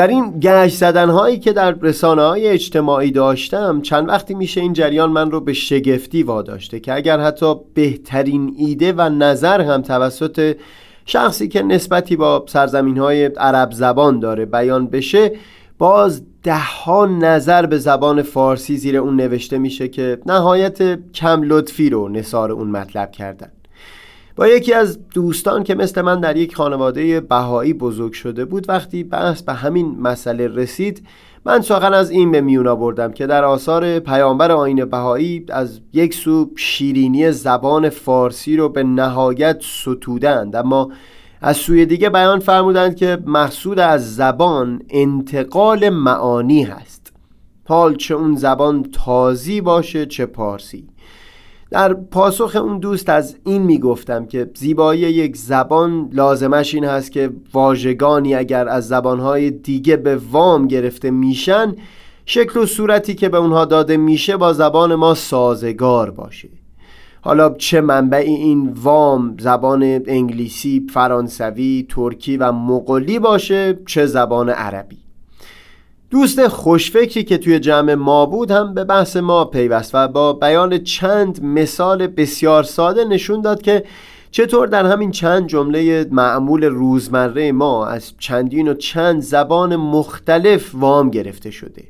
[0.00, 4.72] در این گشت زدن هایی که در رسانه های اجتماعی داشتم چند وقتی میشه این
[4.72, 10.56] جریان من رو به شگفتی واداشته که اگر حتی بهترین ایده و نظر هم توسط
[11.06, 15.32] شخصی که نسبتی با سرزمین های عرب زبان داره بیان بشه
[15.78, 21.90] باز ده ها نظر به زبان فارسی زیر اون نوشته میشه که نهایت کم لطفی
[21.90, 23.50] رو نصار اون مطلب کردن.
[24.40, 29.04] با یکی از دوستان که مثل من در یک خانواده بهایی بزرگ شده بود وقتی
[29.04, 31.06] بحث به همین مسئله رسید
[31.44, 36.14] من سخن از این به میون آوردم که در آثار پیامبر آین بهایی از یک
[36.14, 40.90] سو شیرینی زبان فارسی رو به نهایت ستودند اما
[41.40, 47.12] از سوی دیگه بیان فرمودند که مقصود از زبان انتقال معانی هست.
[47.68, 50.89] حال چه اون زبان تازی باشه چه پارسی.
[51.70, 57.30] در پاسخ اون دوست از این می‌گفتم که زیبایی یک زبان لازمش این هست که
[57.52, 61.76] واژگانی اگر از زبانهای دیگه به وام گرفته میشن
[62.26, 66.48] شکل و صورتی که به اونها داده میشه با زبان ما سازگار باشه.
[67.22, 75.09] حالا چه منبعی این وام زبان انگلیسی، فرانسوی، ترکی و مغولی باشه چه زبان عربی؟
[76.10, 80.78] دوست خوشفکری که توی جمع ما بود هم به بحث ما پیوست و با بیان
[80.78, 83.84] چند مثال بسیار ساده نشون داد که
[84.30, 91.10] چطور در همین چند جمله معمول روزمره ما از چندین و چند زبان مختلف وام
[91.10, 91.84] گرفته شده.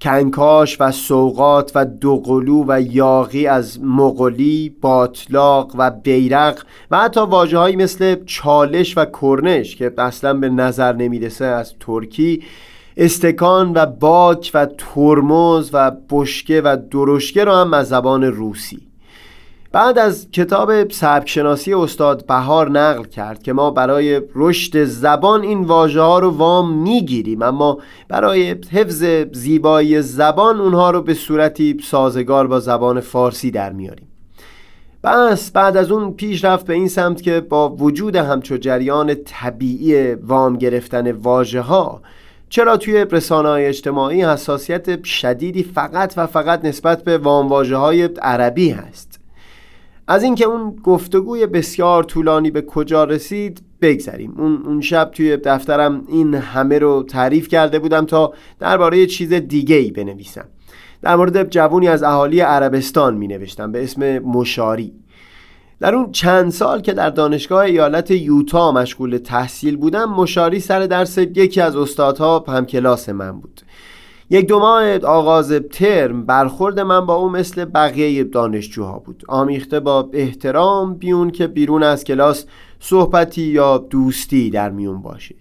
[0.00, 7.76] کنکاش و سوقات و دوقلو و یاقی از مغولی، باطلاق و بیرق و حتی واجه
[7.76, 12.42] مثل چالش و کرنش که اصلا به نظر نمی‌رسه از ترکی
[12.96, 18.86] استکان و باک و ترمز و بشکه و درشکه رو هم از زبان روسی.
[19.72, 26.00] بعد از کتاب سبکشناسی استاد بهار نقل کرد که ما برای رشد زبان این واژه
[26.00, 27.78] ها رو وام می‌گیریم اما
[28.08, 34.08] برای حفظ زیبایی زبان اونها رو به صورتی سازگار با زبان فارسی در میاریم.
[35.04, 40.14] بس بعد از اون پیش رفت به این سمت که با وجود همچو جریان طبیعی
[40.14, 42.02] وام گرفتن واژه ها
[42.48, 48.70] چرا توی رسانه های اجتماعی حساسیت شدیدی فقط و فقط نسبت به وامواژه های عربی
[48.70, 49.20] هست؟
[50.08, 54.34] از اینکه اون گفتگوی بسیار طولانی به کجا رسید بگذریم.
[54.38, 59.76] اون, اون شب توی دفترم این همه رو تعریف کرده بودم تا درباره چیز دیگه
[59.76, 60.44] ای بنویسم.
[61.02, 64.92] در مورد جوونی از اهالی عربستان می نوشتم به اسم مشاری.
[65.80, 71.18] در اون چند سال که در دانشگاه ایالت یوتا مشغول تحصیل بودم مشاری سر درس
[71.18, 73.60] یکی از استادها همکلاس من بود.
[74.30, 79.24] یک دو ماه آغاز ترم برخورد من با او مثل بقیه دانشجوها بود.
[79.28, 82.46] آمیخته با احترام بیون که بیرون از کلاس
[82.80, 85.34] صحبتی یا دوستی در میون باشه.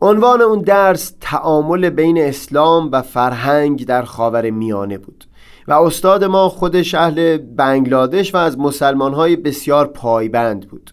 [0.00, 5.24] عنوان اون درس تعامل بین اسلام و فرهنگ در خاور میانه بود.
[5.68, 10.90] و استاد ما خودش اهل بنگلادش و از مسلمان های بسیار پایبند بود.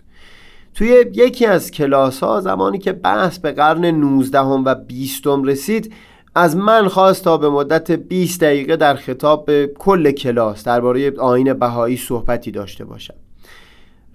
[0.73, 5.93] توی یکی از کلاس ها زمانی که بحث به قرن 19 و 20 رسید
[6.35, 11.53] از من خواست تا به مدت 20 دقیقه در خطاب به کل کلاس درباره آین
[11.53, 13.13] بهایی صحبتی داشته باشم.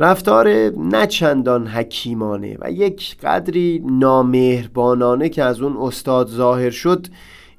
[0.01, 0.49] رفتار
[0.79, 7.07] نچندان حکیمانه و یک قدری نامهربانانه که از اون استاد ظاهر شد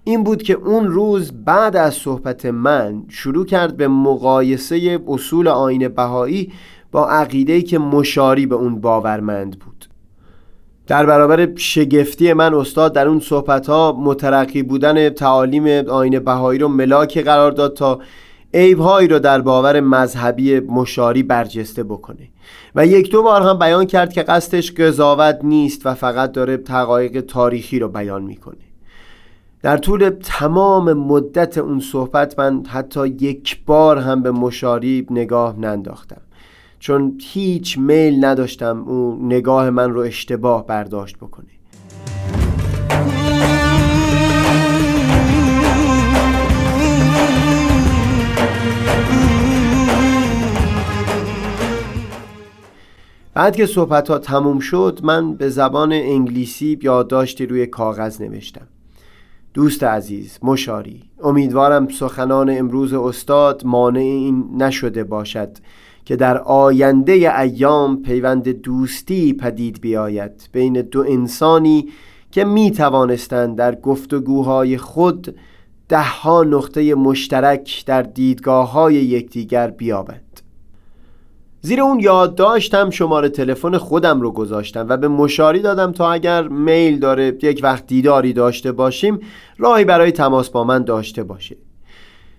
[0.07, 5.87] این بود که اون روز بعد از صحبت من شروع کرد به مقایسه اصول آین
[5.87, 6.53] بهایی
[6.91, 9.85] با عقیده‌ای که مشاری به اون باورمند بود.
[10.87, 16.67] در برابر شگفتی من استاد در اون صحبت ها مترقی بودن تعالیم آین بهایی رو
[16.67, 17.99] ملاک قرار داد تا
[18.53, 22.29] عیبهایی رو در باور مذهبی مشاری برجسته بکنه.
[22.75, 27.21] و یک دو بار هم بیان کرد که قصدش قضاوت نیست و فقط داره تقایق
[27.21, 28.74] تاریخی رو بیان می‌کنه.
[29.65, 36.21] در طول تمام مدت اون صحبت من حتی یک بار هم به مشاریب نگاه ننداختم.
[36.79, 41.47] چون هیچ میل نداشتم اون نگاه من رو اشتباه برداشت بکنه.
[53.33, 58.67] بعد که صحبت ها تموم شد من به زبان انگلیسی یادداشتی روی کاغذ نوشتم.
[59.55, 61.03] دوست عزیز مشاری.
[61.23, 65.49] امیدوارم سخنان امروز استاد مانع این نشده باشد
[66.05, 70.49] که در آینده ایام پیوند دوستی پدید بیاید.
[70.51, 71.89] بین دو انسانی
[72.31, 75.35] که می توانستند در گفتگوهای خود
[75.89, 80.24] دهها نقطه مشترک در دیدگاه های یکدیگر بیابند.
[81.65, 86.99] زیر اون یادداشتم شماره تلفن خودم رو گذاشتم و به مشاری دادم تا اگر میل
[86.99, 89.19] داره یک وقت دیداری داشته باشیم
[89.57, 91.57] راهی برای تماس با من داشته باشه.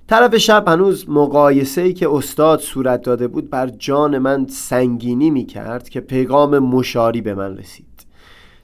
[0.08, 5.44] طرف شب هنوز مقایسه ای که استاد صورت داده بود بر جان من سنگینی می
[5.46, 8.06] کرد که پیغام مشاری به من رسید.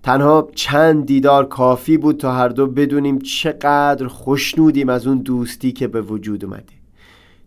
[0.03, 5.89] تنها چند دیدار کافی بود تا هر دو بدونیم چقدر خوشنودیم از اون دوستی که
[5.89, 6.82] به وجود اومده.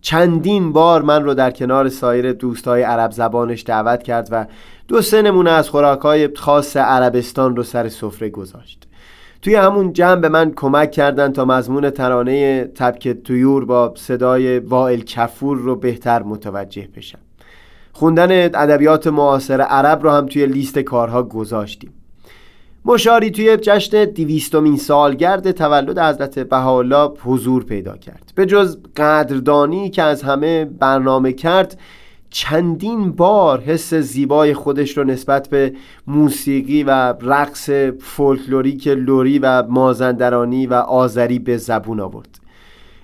[0.05, 4.45] چندین بار من رو در کنار سایر دوستای عرب زبانش دعوت کرد و
[4.87, 8.87] دو سه نمونه از خوراکای خاص عربستان رو سر سفره گذاشت.
[9.41, 14.99] توی همون جمع به من کمک کردن تا مضمون ترانه تبک تویور با صدای وائل
[14.99, 17.19] کفور رو بهتر متوجه بشم.
[17.91, 21.93] خوندن ادبیات معاصر عرب رو هم توی لیست کارها گذاشتیم.
[22.87, 28.31] مشاری توی جشن دیویستمین سالگرد تولد حضرت بهاءالله حضور پیدا کرد.
[28.35, 31.79] به جز قدردانی که از همه برنامه کرد
[32.29, 35.73] چندین بار حس زیبای خودش رو نسبت به
[36.07, 42.39] موسیقی و رقص فولکلوریک لوری و مازندرانی و آذری به زبون آورد.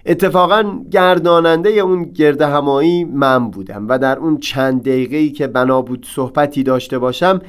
[0.05, 6.07] اتفاقا گرداننده اون گرد همایی من بودم و در اون چند دقیقه‌ای که بنا بود
[6.09, 7.41] صحبتی داشته باشم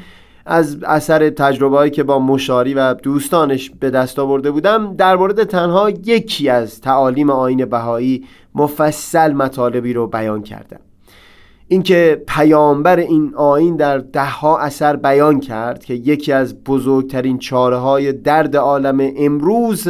[0.47, 5.91] از اثر تجربه که با مشاری و دوستانش به دست آورده بودم در مورد تنها
[5.91, 8.25] یکی از تعالیم آین بهایی
[8.55, 10.81] مفصل مطالبی رو بیان کردم.
[11.69, 18.13] اینکه پیامبر این آین در دهها اثر بیان کرد که یکی از بزرگترین چاره های
[18.13, 19.89] درد عالم امروز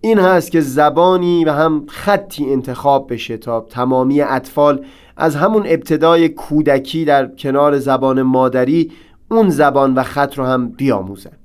[0.00, 4.84] این هست که زبانی و هم خطی انتخاب بشه تا تمامی اطفال
[5.16, 8.92] از همون ابتدای کودکی در کنار زبان مادری
[9.36, 11.38] اون زبان و خط رو هم بیاموزن.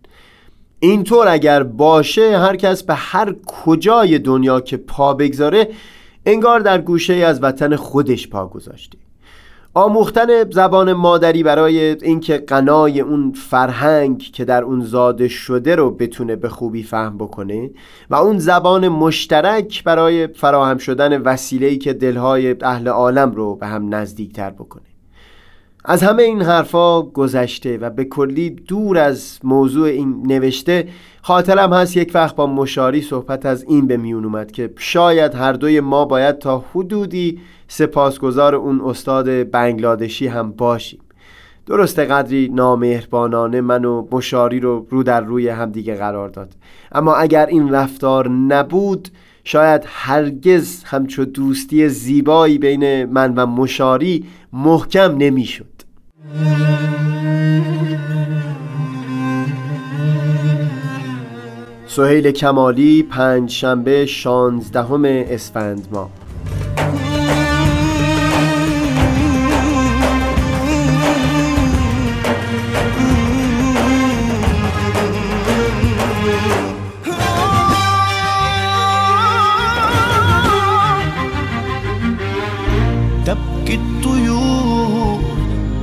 [0.79, 5.67] اینطور اگر باشه هر کس به هر کجای دنیا که پا بگذاره
[6.25, 8.97] انگار در گوشه از وطن خودش پا گذاشته.
[9.73, 16.35] آموختن زبان مادری برای اینکه قنای اون فرهنگ که در اون زاده شده رو بتونه
[16.35, 17.69] به خوبی فهم بکنه
[18.09, 23.95] و اون زبان مشترک برای فراهم شدن وسیله‌ای که دلهای اهل عالم رو به هم
[23.95, 24.96] نزدیکتر بکنه.
[25.89, 30.87] از همه این حرفا گذشته و به کلی دور از موضوع این نوشته
[31.21, 35.53] خاطرم هست یک وقت با مشاری صحبت از این به میون اومد که شاید هر
[35.53, 40.99] دوی ما باید تا حدودی سپاسگزار اون استاد بنگلادشی هم باشیم.
[41.65, 46.49] درسته قدری نامهربانانه من و مشاری رو رو در روی همدیگه قرار داد.
[46.91, 49.09] اما اگر این رفتار نبود
[49.43, 55.76] شاید هرگز همچو دوستی زیبایی بین من و مشاری محکم نمی‌شد.
[61.87, 66.16] سهیل کمالی پنج شنبه شانزدهم اسفند ماه.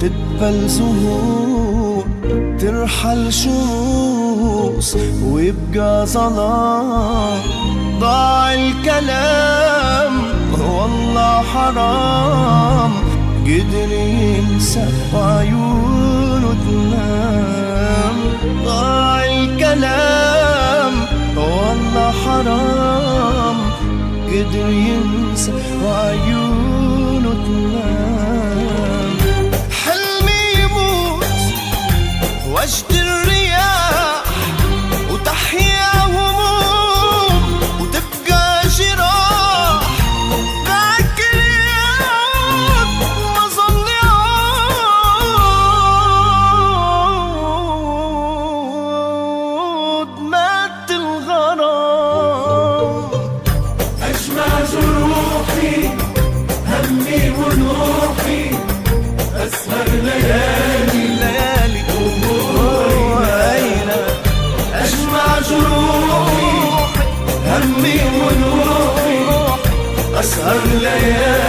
[0.04, 2.04] تقبل زهور
[2.60, 7.38] ترحل شموس ويبقى ظلام
[8.00, 10.12] ضاع الكلام
[10.52, 12.92] والله حرام.
[13.44, 18.16] قدر ينسى وعيونه تنام.
[18.64, 20.92] ضاع الكلام
[21.36, 23.56] والله حرام.
[24.28, 25.52] قدر ينسى
[25.84, 28.03] وعيونه تنام.
[70.62, 71.43] الليالي.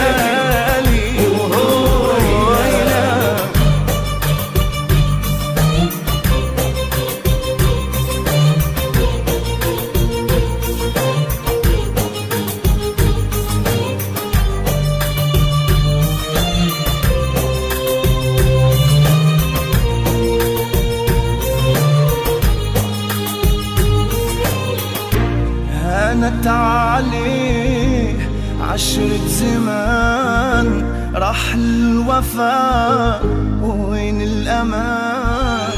[33.62, 35.70] وين الأمان؟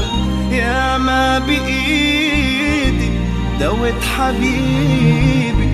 [0.52, 3.10] يا ما بإيدي
[3.60, 5.68] دوت حبيبي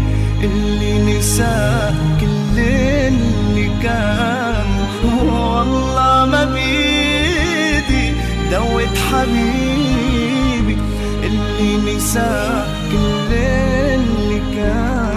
[0.45, 4.67] اللي نسى كل اللي كان.
[5.05, 8.12] والله ما بإيدي
[8.50, 10.76] دوت حبيبي
[11.25, 15.13] اللي نسى كل اللي كان.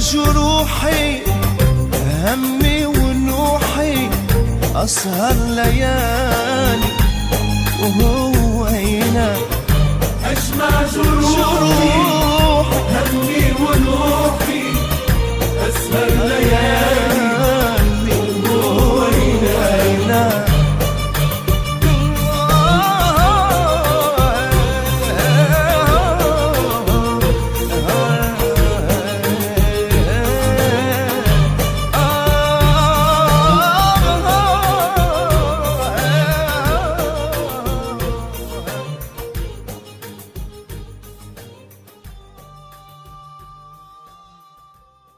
[0.00, 1.22] جروحي
[2.24, 4.08] همي ونوحي
[4.74, 6.92] أسهر ليالي
[7.82, 9.36] وهو عينا
[10.24, 12.80] أجمع جروحي, جروحي.
[12.94, 14.62] همي ونوحي
[15.68, 17.19] أسهر ليالي.